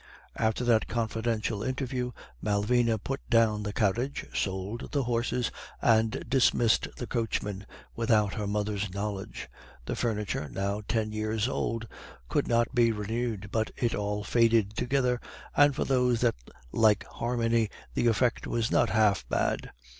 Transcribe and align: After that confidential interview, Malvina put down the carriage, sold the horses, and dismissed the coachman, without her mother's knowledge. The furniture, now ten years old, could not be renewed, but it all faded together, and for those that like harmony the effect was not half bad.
After 0.35 0.63
that 0.63 0.87
confidential 0.87 1.61
interview, 1.61 2.11
Malvina 2.41 2.97
put 2.97 3.19
down 3.29 3.61
the 3.61 3.71
carriage, 3.71 4.25
sold 4.33 4.89
the 4.91 5.03
horses, 5.03 5.51
and 5.79 6.25
dismissed 6.27 6.87
the 6.97 7.05
coachman, 7.05 7.67
without 7.95 8.33
her 8.33 8.47
mother's 8.47 8.91
knowledge. 8.91 9.47
The 9.85 9.95
furniture, 9.95 10.49
now 10.49 10.81
ten 10.87 11.11
years 11.11 11.47
old, 11.47 11.87
could 12.29 12.47
not 12.47 12.73
be 12.73 12.91
renewed, 12.91 13.49
but 13.51 13.69
it 13.77 13.93
all 13.93 14.23
faded 14.23 14.75
together, 14.75 15.21
and 15.55 15.75
for 15.75 15.85
those 15.85 16.21
that 16.21 16.33
like 16.71 17.03
harmony 17.03 17.69
the 17.93 18.07
effect 18.07 18.47
was 18.47 18.71
not 18.71 18.89
half 18.89 19.29
bad. 19.29 19.69